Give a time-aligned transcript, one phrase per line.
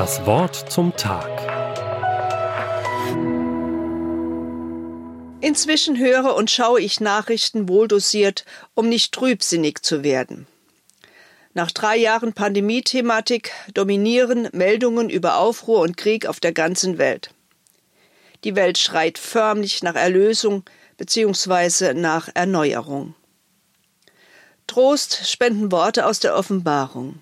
[0.00, 1.28] Das Wort zum Tag.
[5.42, 10.46] Inzwischen höre und schaue ich Nachrichten wohldosiert, um nicht trübsinnig zu werden.
[11.52, 17.34] Nach drei Jahren Pandemie-Thematik dominieren Meldungen über Aufruhr und Krieg auf der ganzen Welt.
[18.44, 20.64] Die Welt schreit förmlich nach Erlösung
[20.96, 21.92] bzw.
[21.92, 23.14] nach Erneuerung.
[24.66, 27.20] Trost spenden Worte aus der Offenbarung.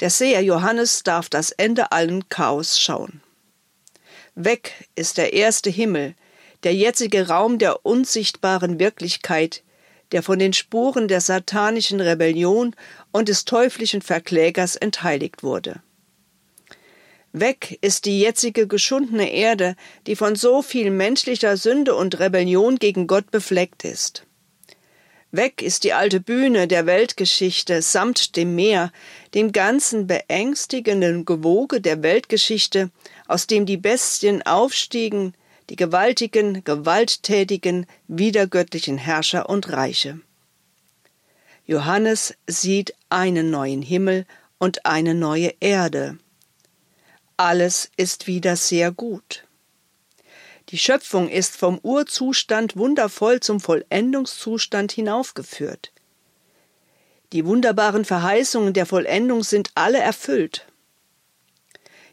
[0.00, 3.20] Der Seher Johannes darf das Ende allen Chaos schauen.
[4.34, 6.14] Weg ist der erste Himmel,
[6.62, 9.62] der jetzige Raum der unsichtbaren Wirklichkeit,
[10.12, 12.74] der von den Spuren der satanischen Rebellion
[13.12, 15.82] und des teuflischen Verklägers entheiligt wurde.
[17.32, 23.06] Weg ist die jetzige geschundene Erde, die von so viel menschlicher Sünde und Rebellion gegen
[23.06, 24.24] Gott befleckt ist.
[25.30, 28.90] Weg ist die alte Bühne der Weltgeschichte samt dem Meer,
[29.34, 32.90] dem ganzen beängstigenden Gewoge der Weltgeschichte,
[33.26, 35.34] aus dem die Bestien aufstiegen,
[35.68, 40.18] die gewaltigen, gewalttätigen, widergöttlichen Herrscher und Reiche.
[41.66, 44.24] Johannes sieht einen neuen Himmel
[44.56, 46.16] und eine neue Erde.
[47.36, 49.44] Alles ist wieder sehr gut.
[50.70, 55.92] Die Schöpfung ist vom Urzustand wundervoll zum Vollendungszustand hinaufgeführt.
[57.32, 60.66] Die wunderbaren Verheißungen der Vollendung sind alle erfüllt.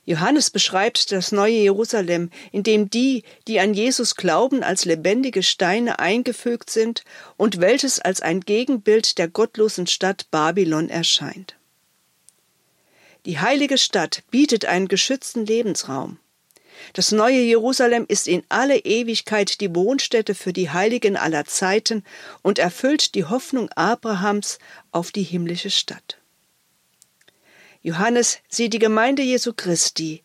[0.06, 6.00] Johannes beschreibt das neue Jerusalem, in dem die, die an Jesus glauben, als lebendige Steine
[6.00, 7.04] eingefügt sind
[7.38, 11.56] und welches als ein Gegenbild der gottlosen Stadt Babylon erscheint.
[13.26, 16.20] Die heilige Stadt bietet einen geschützten Lebensraum.
[16.94, 22.04] Das neue Jerusalem ist in alle Ewigkeit die Wohnstätte für die Heiligen aller Zeiten
[22.42, 24.60] und erfüllt die Hoffnung Abrahams
[24.92, 26.18] auf die himmlische Stadt.
[27.82, 30.24] Johannes sieht die Gemeinde Jesu Christi,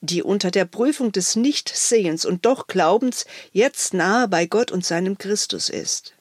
[0.00, 5.16] die unter der Prüfung des Nichtsehens und doch Glaubens jetzt nahe bei Gott und seinem
[5.18, 6.14] Christus ist.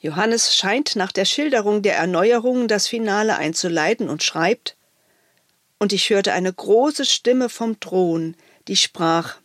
[0.00, 4.76] Johannes scheint nach der Schilderung der Erneuerungen das Finale einzuleiten und schreibt
[5.78, 8.36] Und ich hörte eine große Stimme vom Thron,
[8.68, 9.36] die sprach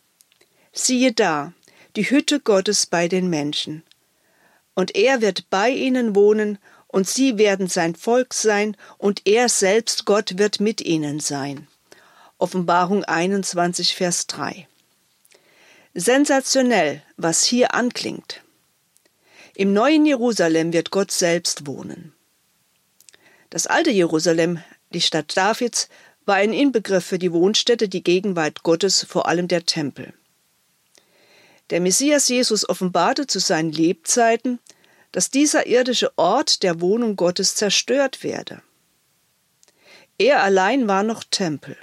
[0.71, 1.53] Siehe da,
[1.95, 3.83] die Hütte Gottes bei den Menschen.
[4.75, 6.57] Und er wird bei ihnen wohnen,
[6.87, 11.67] und sie werden sein Volk sein, und er selbst, Gott, wird mit ihnen sein.
[12.37, 14.67] Offenbarung 21, Vers 3.
[15.93, 18.41] Sensationell, was hier anklingt.
[19.55, 22.13] Im neuen Jerusalem wird Gott selbst wohnen.
[23.49, 25.89] Das alte Jerusalem, die Stadt Davids,
[26.29, 30.13] war ein Inbegriff für die Wohnstätte, die Gegenwart Gottes, vor allem der Tempel.
[31.71, 34.59] Der Messias Jesus offenbarte zu seinen Lebzeiten,
[35.11, 38.61] dass dieser irdische Ort der Wohnung Gottes zerstört werde.
[40.19, 41.75] Er allein war noch Tempel.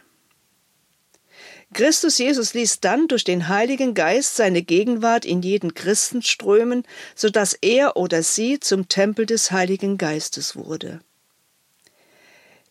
[1.74, 6.84] Christus Jesus ließ dann durch den Heiligen Geist seine Gegenwart in jeden Christen strömen,
[7.16, 11.00] so dass er oder sie zum Tempel des Heiligen Geistes wurde.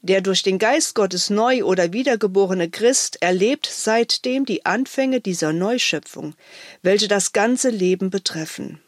[0.05, 6.35] Der durch den Geist Gottes neu oder wiedergeborene Christ erlebt seitdem die Anfänge dieser Neuschöpfung,
[6.83, 8.79] welche das ganze Leben betreffen.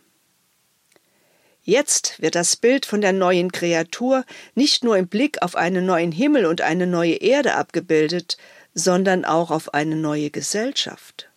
[1.64, 6.12] Jetzt wird das Bild von der neuen Kreatur nicht nur im Blick auf einen neuen
[6.12, 8.38] Himmel und eine neue Erde abgebildet,
[8.76, 11.32] sondern auch auf eine neue Gesellschaft.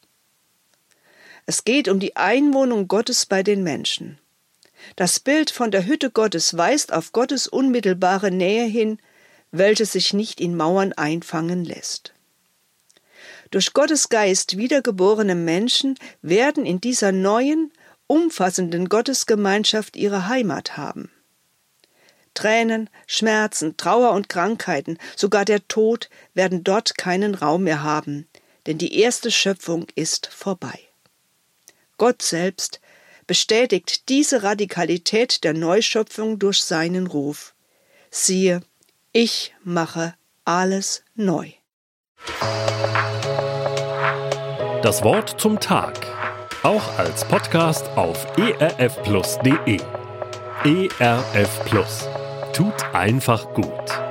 [1.47, 4.19] Es geht um die Einwohnung Gottes bei den Menschen.
[4.97, 8.99] Das Bild von der Hütte Gottes weist auf Gottes unmittelbare Nähe hin,
[9.53, 12.15] welche sich nicht in Mauern einfangen lässt.
[13.51, 17.73] Durch Gottes Geist wiedergeborene Menschen werden in dieser neuen,
[18.07, 21.11] umfassenden Gottesgemeinschaft ihre Heimat haben.
[22.35, 28.29] Tränen, Schmerzen, Trauer und Krankheiten, sogar der Tod werden dort keinen Raum mehr haben,
[28.67, 30.79] denn die erste Schöpfung ist vorbei.
[31.99, 32.81] Gott selbst
[33.27, 37.55] bestätigt diese Radikalität der Neuschöpfung durch seinen Ruf.
[38.11, 38.63] Siehe,
[39.13, 40.15] ich mache
[40.45, 41.51] alles neu.
[44.83, 45.95] Das Wort zum Tag
[46.63, 49.81] auch als Podcast auf erfplus.de.
[50.65, 52.09] ERF Plus.
[52.53, 54.10] Tut einfach gut.